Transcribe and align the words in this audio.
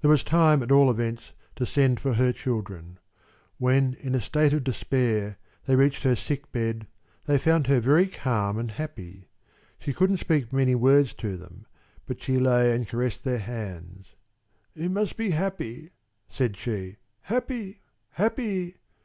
There 0.00 0.10
was 0.12 0.22
time, 0.22 0.62
at 0.62 0.70
all 0.70 0.88
events, 0.92 1.32
to 1.56 1.66
send 1.66 1.98
for 1.98 2.14
her 2.14 2.32
children. 2.32 3.00
When, 3.58 3.94
in 3.94 4.14
a 4.14 4.20
state 4.20 4.52
of 4.52 4.62
despair, 4.62 5.38
they 5.64 5.74
reached 5.74 6.04
her 6.04 6.14
sick 6.14 6.52
bed, 6.52 6.86
they 7.24 7.36
found 7.36 7.66
her 7.66 7.80
very 7.80 8.06
calm 8.06 8.58
and 8.58 8.70
happy. 8.70 9.26
She 9.80 9.92
couldn't 9.92 10.18
speak 10.18 10.52
many 10.52 10.76
words 10.76 11.14
to 11.14 11.36
them, 11.36 11.66
but 12.06 12.22
she 12.22 12.38
lay 12.38 12.76
and 12.76 12.86
caressed 12.86 13.24
their 13.24 13.40
hands. 13.40 14.14
"You 14.76 14.88
must 14.88 15.16
be 15.16 15.30
happy," 15.30 15.90
said 16.28 16.56
she, 16.56 16.98
"happy, 17.22 17.80
happy!" 18.10 18.76